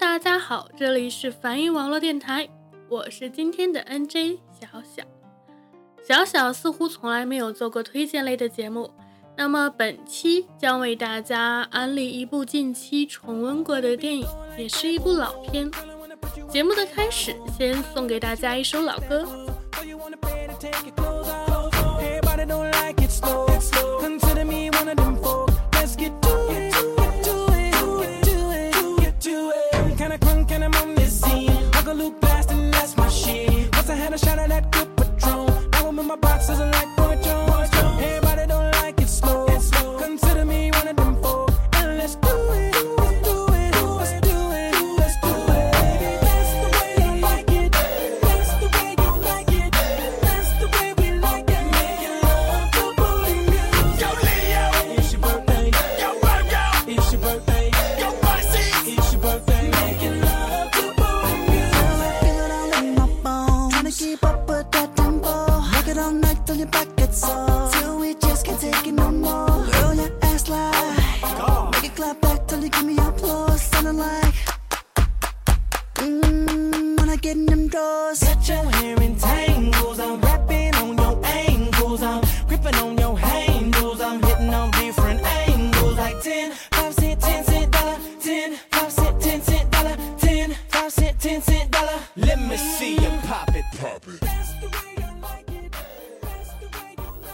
[0.00, 2.48] 大家好，这里是梵音网络电台，
[2.88, 5.02] 我是今天的 NJ 小小。
[6.02, 8.90] 小小似乎从来没有做过推荐类的节目，
[9.36, 14.26] 那么本期将为大家安利一部近期重温过的电影，
[14.56, 15.70] 也是一部老片。
[16.48, 19.28] 节目的开始，先送给大家一首老歌。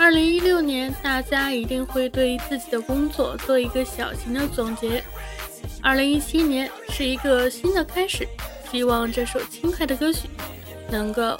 [0.06, 5.02] 二零一六年，大家一定会对自己的工作做一个小型的总结。
[5.82, 8.24] 二零一七年是一个新的开始，
[8.70, 10.28] 希望这首轻快的歌曲
[10.88, 11.36] 能够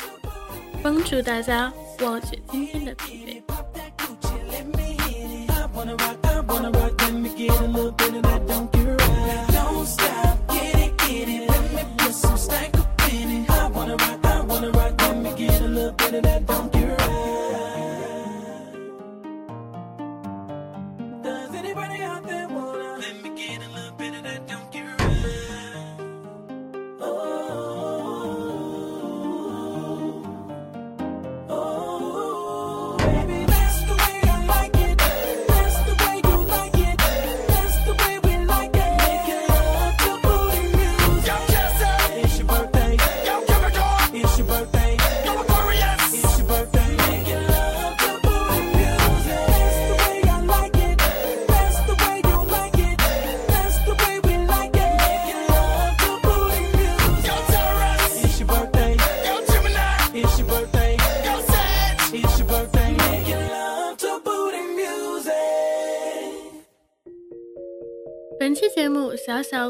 [0.82, 3.40] 帮助大家忘却今天的疲惫。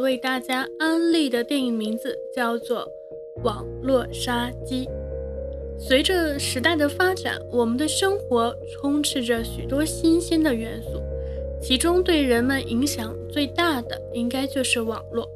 [0.00, 2.80] 为大家安利的电影名字叫做
[3.42, 4.86] 《网络杀机》。
[5.78, 11.02] 随着时代的发展，我们的生活充斥着许多新鲜的元素，
[11.60, 15.30] 其中对人们影响最大的，应该就是网络。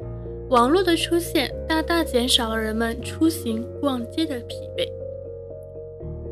[0.49, 4.89] 网络的出现，大大减少了人们出行逛街的疲惫。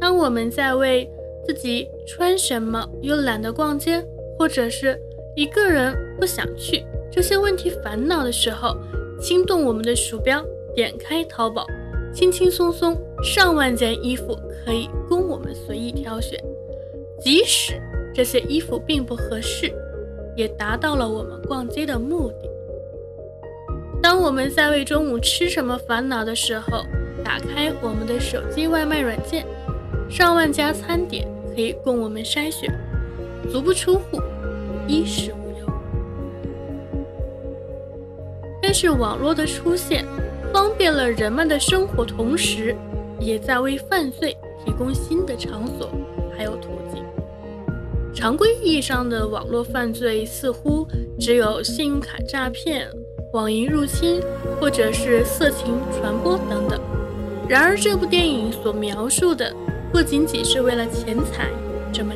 [0.01, 1.09] 当我们在为
[1.47, 4.03] 自己穿什么又懒得逛街，
[4.39, 4.99] 或者是
[5.37, 8.77] 一个人不想去这些问题烦恼的时候，
[9.21, 11.67] 轻动我们的鼠标，点开淘宝，
[12.13, 16.39] 轻轻松松上万件衣服可以供我们随意挑选。
[17.21, 17.73] 即使
[18.15, 19.73] 这些衣服并不合适，
[20.37, 22.51] 也达到了我们逛街的目的。
[24.01, 26.85] 当我们在为中午吃什么烦恼的时候，
[27.25, 29.45] 打开我们的手机外卖软件，
[30.09, 32.73] 上万家餐点可以供我们筛选，
[33.51, 34.21] 足不出户。
[34.87, 35.35] 衣食
[38.71, 40.05] 但是网络的出现
[40.53, 42.77] 方便了人们的生活，同时
[43.19, 45.91] 也在为犯罪提供新的场所
[46.37, 47.03] 还有途径。
[48.15, 50.87] 常规意义上的网络犯罪似乎
[51.19, 52.87] 只有信用卡诈骗、
[53.33, 54.21] 网银入侵，
[54.61, 56.79] 或者是色情传播等等。
[57.49, 59.51] 然而，这部电影所描述的
[59.91, 61.49] 不仅仅是为了钱财
[61.91, 62.13] 这么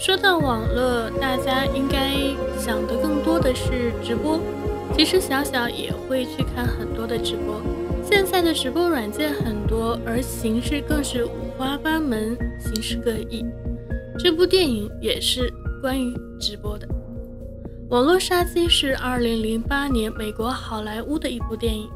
[0.00, 2.14] 说到网络，大家应该
[2.58, 4.40] 想的更多的是直播。
[4.96, 7.60] 其实小小也会去看很多的直播。
[8.02, 13.44] 现在的直播软件很多，而形式更是五花八门，形式各异。
[14.18, 15.52] 这部电影也是
[15.82, 16.86] 关于直播的。
[17.90, 21.90] 《网络杀机》是2008年美国好莱坞的一部电影。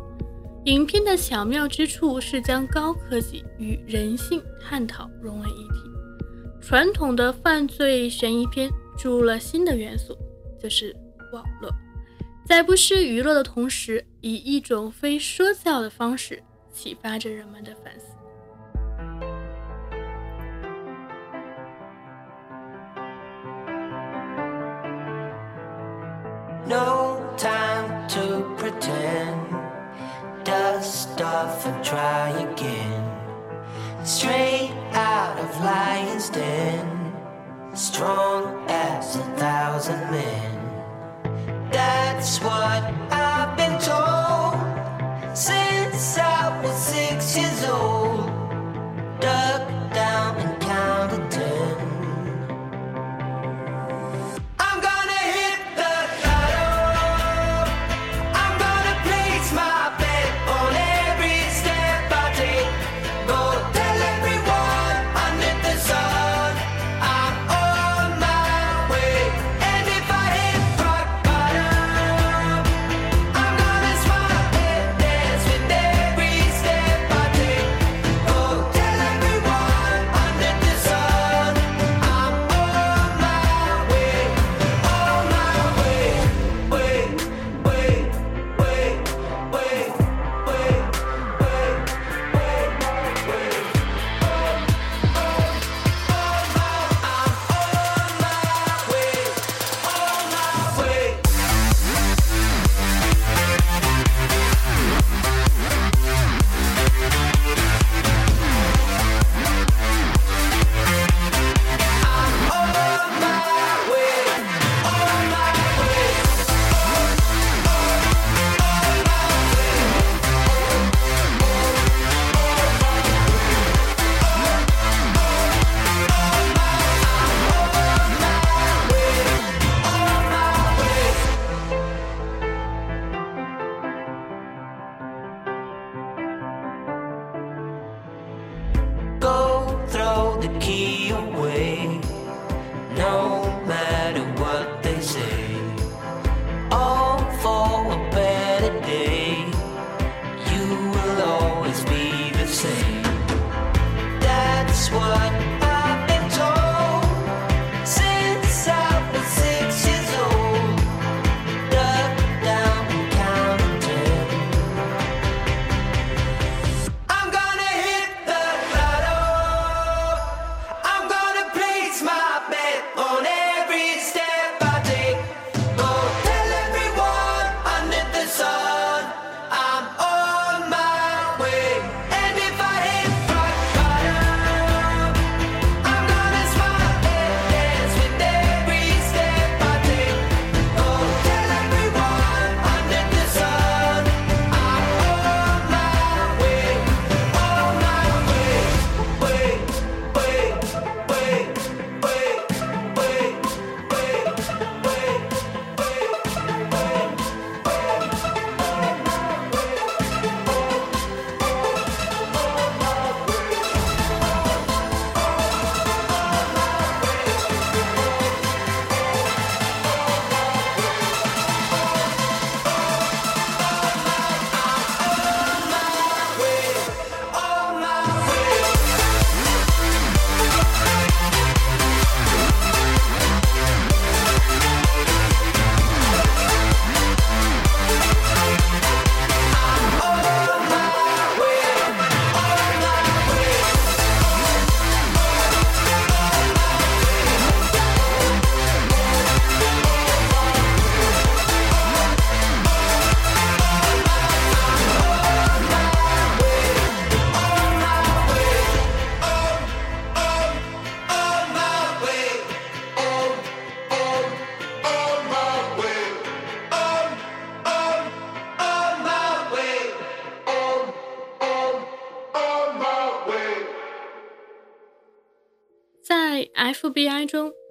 [0.66, 5.93] 影片的巧妙之处是将高科技与人性探讨融为一体。
[6.66, 10.16] 传统的犯罪悬疑片注入了新的元素，
[10.58, 10.96] 就是
[11.30, 11.70] 网络。
[12.46, 18.06] 在不失娱乐的同时，以一种非说教的方式启发着人们的反思。
[26.66, 29.36] No time to pretend.
[30.44, 33.03] Dust off and try again.
[34.04, 37.14] Straight out of lion's den.
[37.72, 41.70] Strong as a thousand men.
[41.72, 44.60] That's what I've been told
[45.34, 48.26] since I was six years old.
[49.20, 49.63] Duck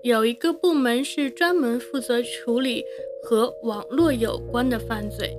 [0.03, 2.83] 有一个部门是专门负责处理
[3.23, 5.33] 和网络有关的犯罪。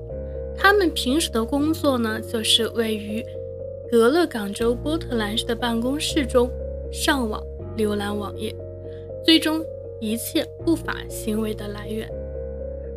[0.57, 3.23] 他们平时的工作呢，就是位于
[3.91, 6.51] 格勒冈州波特兰市的办公室中
[6.91, 7.45] 上网
[7.77, 8.57] 浏览网页，
[9.23, 9.63] 追踪
[10.01, 12.11] 一切不法行为的来源。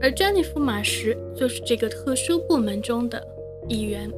[0.02, 3.22] 而詹妮弗·马什就是这个特殊部门中的
[3.68, 4.10] 一员。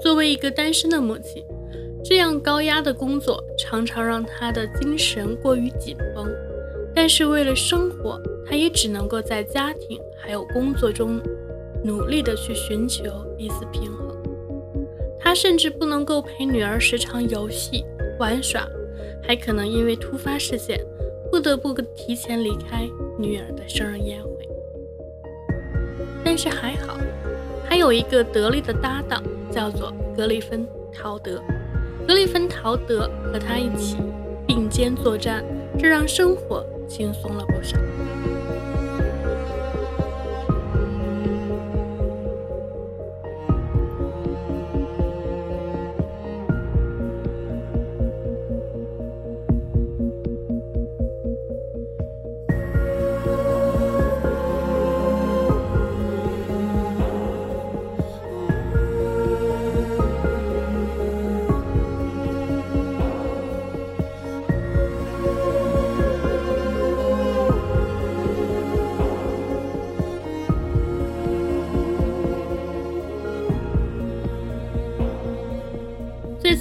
[0.00, 1.44] 作为一个单身的母亲，
[2.04, 6.28] 这样高压的工作常常让她的精神过于紧绷，
[6.94, 11.18] 但是为了生活，他也只能够在家庭还有工作中
[11.82, 13.04] 努力的去寻求
[13.38, 14.14] 一丝平衡。
[15.18, 17.82] 他甚至不能够陪女儿时常游戏
[18.18, 18.68] 玩耍，
[19.22, 20.78] 还可能因为突发事件
[21.30, 22.86] 不得不提前离开
[23.18, 24.46] 女儿的生日宴会。
[26.22, 26.98] 但是还好，
[27.66, 31.42] 还有一个得力的搭档，叫做格里芬·陶德。
[32.06, 33.96] 格里芬·陶德和他一起
[34.46, 35.42] 并肩作战，
[35.78, 37.78] 这让生活轻松了不少。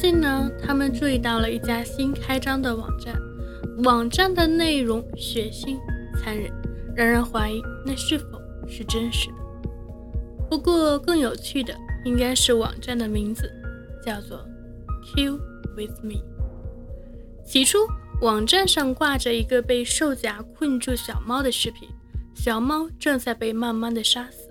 [0.04, 3.18] 最近呢，他们注意到了一家新开张的网站，
[3.86, 5.78] 网站的内容血腥
[6.20, 6.52] 残忍，
[6.94, 8.26] 让人怀疑那是否
[8.68, 9.36] 是真实的。
[10.50, 13.50] 不过更有趣的应该是网站的名字，
[14.06, 14.46] 叫做
[15.06, 15.40] “Kill
[15.78, 16.22] with Me”。
[17.46, 17.78] 起初，
[18.20, 21.88] 网站上挂着一个被兽夹困住小猫的视频，
[22.36, 24.50] 小猫正在被慢慢的杀死，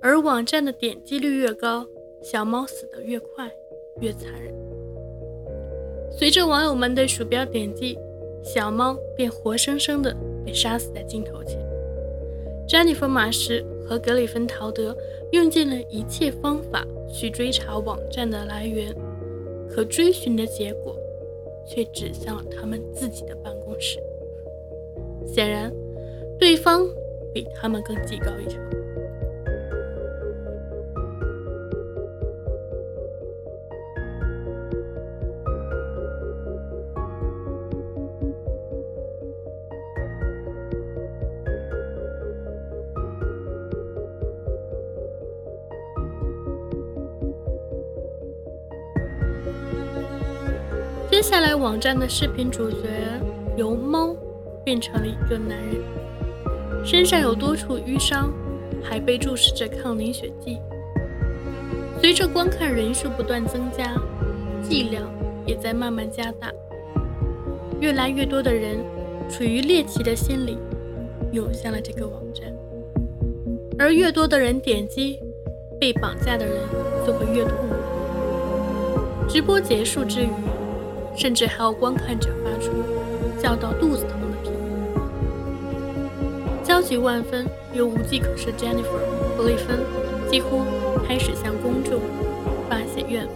[0.00, 1.84] 而网站的点击率越高，
[2.22, 3.50] 小猫死得越快。
[4.02, 4.65] 越残忍。
[6.10, 7.98] 随着网友们的鼠标点击，
[8.42, 11.58] 小猫便活生生的被杀死在镜头前。
[12.68, 14.96] 詹妮弗·马什和格里芬·陶德
[15.32, 18.94] 用尽了一切方法去追查网站的来源，
[19.68, 20.96] 可追寻的结果
[21.66, 23.98] 却指向了他们自己的办公室。
[25.26, 25.72] 显然，
[26.38, 26.86] 对方
[27.32, 28.58] 比他们更技高一筹。
[51.26, 52.78] 接下来，网站的视频主角
[53.56, 54.14] 由猫
[54.64, 55.82] 变成了一个男人，
[56.84, 58.32] 身上有多处淤伤，
[58.80, 60.60] 还被注射着抗凝血剂。
[62.00, 64.00] 随着观看人数不断增加，
[64.62, 65.02] 剂量
[65.44, 66.48] 也在慢慢加大，
[67.80, 68.78] 越来越多的人
[69.28, 70.56] 处于猎奇的心理，
[71.32, 72.54] 涌向了这个网站，
[73.76, 75.18] 而越多的人点击，
[75.80, 76.54] 被绑架的人
[77.04, 77.74] 就会越痛苦。
[79.28, 80.45] 直播结束之余。
[81.16, 82.72] 甚至还有观看者发出
[83.40, 84.62] 叫到肚子疼的评论。
[86.62, 89.00] 焦急万分又无计可施，Jennifer
[89.36, 89.78] 格里芬
[90.30, 90.62] 几乎
[91.06, 92.00] 开始向公众
[92.68, 93.34] 发泄怨愤。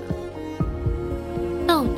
[1.66, 1.90] 到底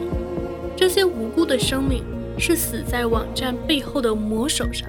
[0.77, 2.05] 这些无辜的生命
[2.39, 4.89] 是死在网站背后的魔手上，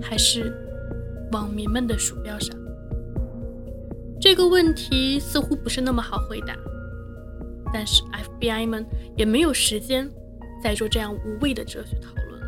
[0.00, 0.52] 还是
[1.32, 2.56] 网民们的鼠标上？
[4.18, 6.56] 这个问题似乎不是那么好回答。
[7.72, 8.02] 但是
[8.40, 10.08] FBI 们也没有时间
[10.62, 12.46] 再做这样无谓的哲学讨论了。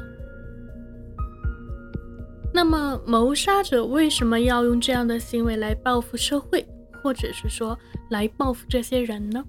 [2.53, 6.67] 那么，谋杀者为什么要用这样的行为来报复社会，
[7.03, 7.79] 或者是说
[8.11, 9.45] 来报复这些人呢？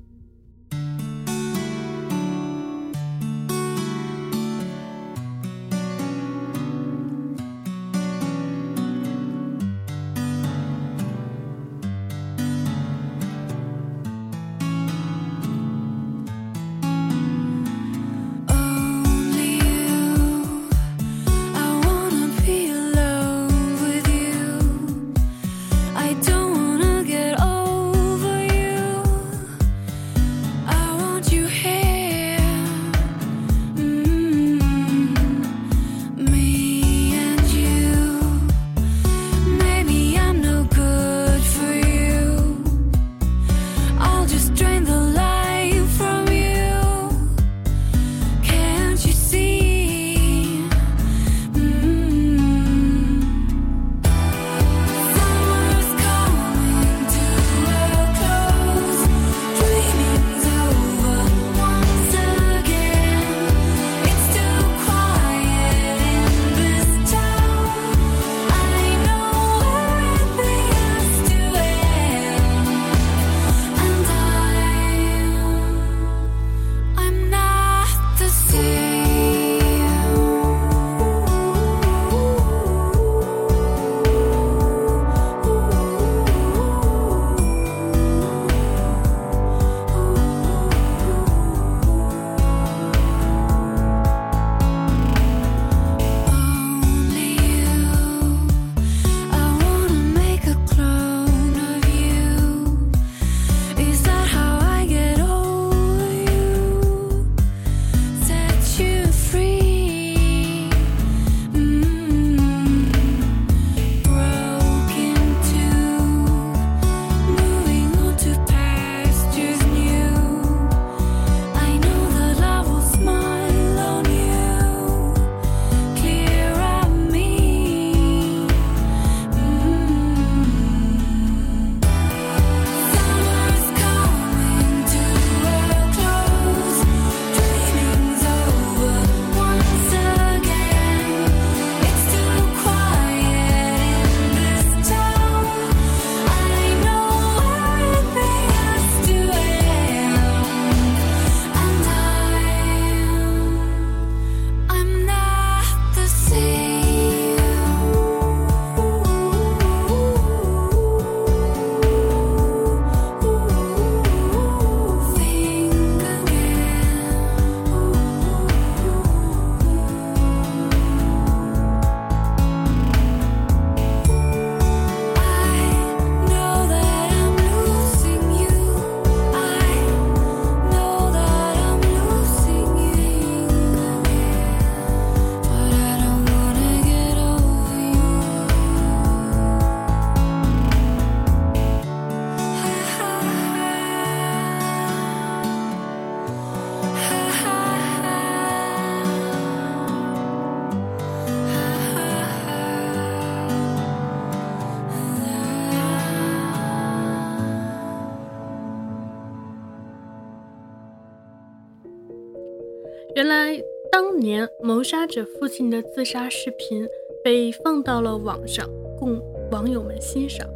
[213.15, 213.59] 原来，
[213.91, 216.87] 当年谋杀者父亲的自杀视频
[217.23, 218.69] 被放到了网上，
[218.99, 219.19] 供
[219.49, 220.47] 网友们欣赏。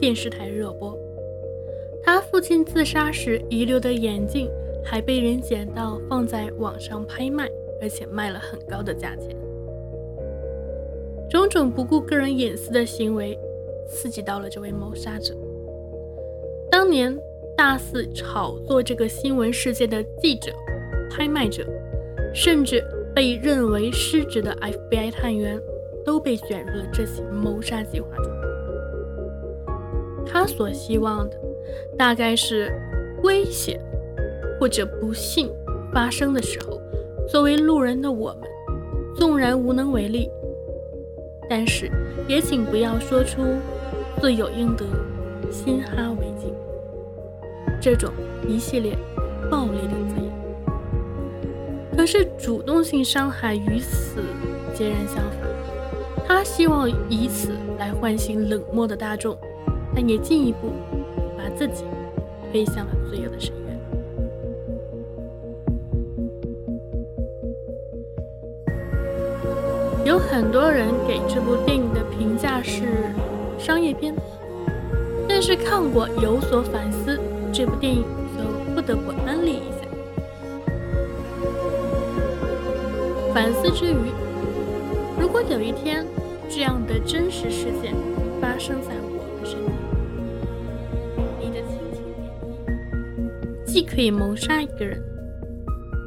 [0.00, 0.98] 电视台热播，
[2.02, 4.50] 他父亲自杀时遗留的眼镜
[4.82, 7.46] 还被人捡到，放在网上拍卖，
[7.80, 9.36] 而且卖了很高的价钱。
[11.30, 13.38] 种种不顾个人隐私的行为，
[13.86, 15.34] 刺激到了这位谋杀者。
[16.70, 17.16] 当年
[17.54, 20.52] 大肆炒作这个新闻事件的记者、
[21.10, 21.64] 拍卖者，
[22.34, 22.82] 甚至
[23.14, 24.56] 被认为失职的
[24.90, 25.60] FBI 探员，
[26.04, 28.26] 都被卷入了这起谋杀计划中。
[30.24, 31.36] 他所希望的，
[31.96, 32.72] 大概是
[33.22, 33.78] 危险
[34.58, 35.50] 或者不幸
[35.92, 36.80] 发生的时候，
[37.28, 38.48] 作为路人的我们，
[39.14, 40.30] 纵然无能为力，
[41.50, 41.90] 但是
[42.26, 43.42] 也请不要说出
[44.20, 44.86] “罪有应得，
[45.50, 46.54] 心哈为敬”
[47.78, 48.10] 这种
[48.48, 48.96] 一系列
[49.50, 50.31] 暴力的字眼。
[51.96, 54.22] 可是主动性伤害与此
[54.74, 55.38] 截然相反，
[56.26, 59.36] 他希望以此来唤醒冷漠的大众。
[59.94, 60.72] 但也进一步
[61.36, 61.84] 把自己
[62.50, 63.78] 推向了罪恶的深渊。
[70.06, 73.12] 有很多人给这部电影的评价是
[73.58, 74.14] 商业片，
[75.28, 77.20] 但是看过有所反思，
[77.52, 78.02] 这部电影
[78.34, 79.58] 就不得不安利
[83.32, 84.12] 反思之余，
[85.18, 86.06] 如果有一天
[86.50, 87.94] 这样的真实事件
[88.40, 89.72] 发生在我们身边，
[91.40, 95.02] 你的轻轻点既可以谋杀一个人，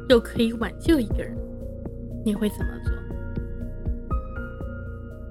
[0.08, 1.36] 又可以挽救一个人，
[2.24, 2.94] 你会怎么做？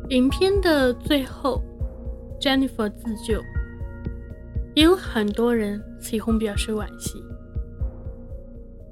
[0.09, 1.63] 影片的最后
[2.41, 3.41] ，Jennifer 自救，
[4.75, 7.25] 也有很多人起哄表示惋惜。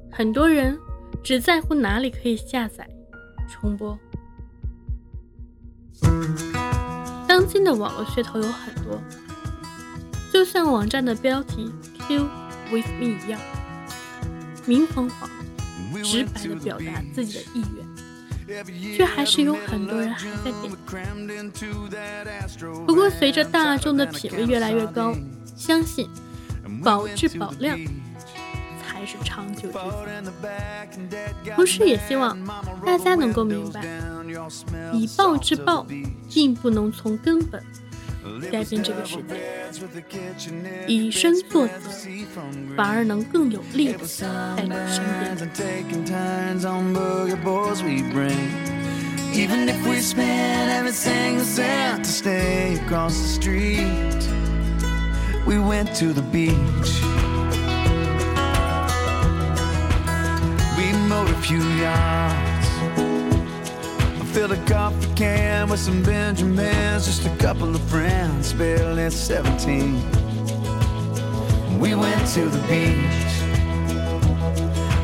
[0.09, 0.79] 很多人
[1.23, 2.89] 只在乎哪里可以下载、
[3.51, 3.99] 重播。
[7.27, 9.01] 当今的网络噱头有很多，
[10.33, 11.71] 就像网站的标题
[12.07, 12.29] Q。
[12.73, 13.39] With me 一样，
[14.65, 15.29] 明晃晃、
[16.03, 17.63] 直白的表达自己的意
[18.47, 18.65] 愿，
[18.97, 20.73] 却还是有很多人还在点。
[22.87, 25.15] 不过，随着大众的品味越来越高，
[25.55, 26.09] 相信
[26.83, 27.79] 保质保量
[29.03, 29.79] 才是长久之
[31.45, 31.51] 计。
[31.57, 32.38] 同时，也希望
[32.87, 33.85] 大家能够明白，
[34.93, 35.85] 以暴制暴，
[36.33, 37.61] 并不能从根本。
[38.53, 39.35] 改变这个世界，
[40.87, 41.73] 以身作则，
[42.77, 45.37] 反而能更有力的在你身边。
[49.35, 54.29] Even if we spend every single cent to stay across the street,
[55.47, 57.12] we went to the beach.
[61.43, 62.69] Few yards
[64.21, 69.97] I filled a coffee can with some Benjamins, just a couple of friends, barely 17.
[71.81, 73.33] We went to the beach.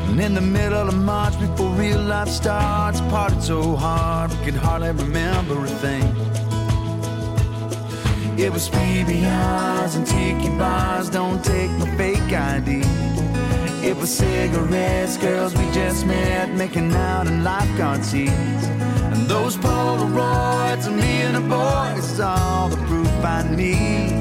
[0.09, 4.55] And in the middle of March, before real life starts, partied so hard we could
[4.55, 6.03] hardly remember a thing.
[8.39, 13.38] It was PBRs and tiki bars, don't take my fake ID.
[13.81, 18.33] It was cigarettes, girls we just met, making out in lifeguard seats.
[18.33, 24.11] And those Polaroids of me and a boy is all the proof I need.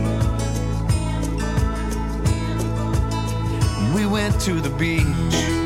[3.94, 5.57] We went to the beach.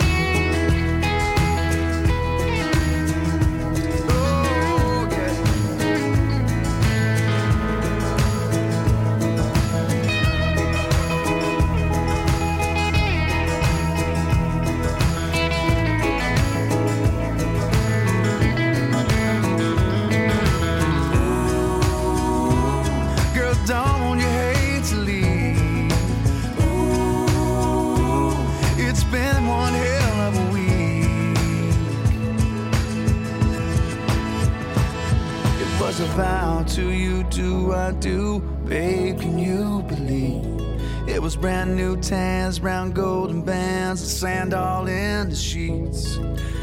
[44.23, 46.17] Sand all in the sheets?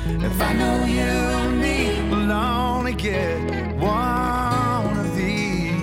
[0.05, 3.37] If I know you me will only get
[3.75, 5.75] one of these,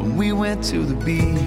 [0.00, 1.38] when we went to the beach.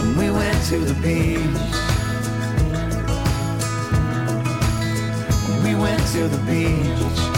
[0.00, 1.38] When we went to the beach.
[1.38, 1.78] beach.
[5.62, 7.37] We went to the beach.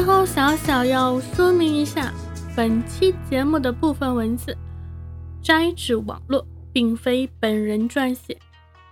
[0.00, 2.10] 最后，小小要说明一下，
[2.56, 4.56] 本期节目的部分文字
[5.42, 8.38] 摘自网络，并非本人撰写。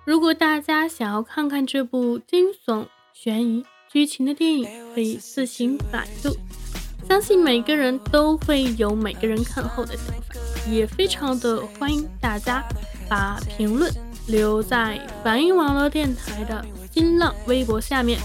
[0.04, 6.36] 如果大家想要看看这部惊悚、悬疑、剧情的电影，可以自行百度。
[7.08, 10.34] 相信每个人都会有每个人看后的想法，
[10.70, 12.62] 也非常的欢迎大家
[13.08, 13.90] 把评论
[14.26, 18.20] 留在梵音网络电台的新浪微博下面，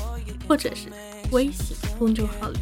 [0.49, 0.89] 或者是
[1.31, 2.59] 微信公众号里。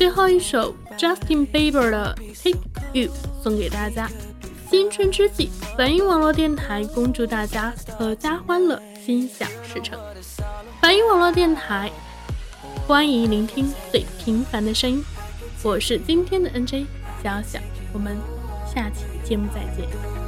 [0.00, 2.58] 最后一首 Justin Bieber 的 Take
[2.94, 3.10] You
[3.42, 4.08] 送给大家。
[4.70, 9.98] 新春之际，梵音网络电台恭祝大家阖家欢乐，心想事成。
[10.80, 11.92] 梵音网络电台，
[12.86, 15.04] 欢迎聆听最平凡的声音。
[15.62, 16.86] 我是今天的 NJ
[17.22, 17.58] 小小，
[17.92, 18.16] 我们
[18.74, 20.19] 下期节目再见。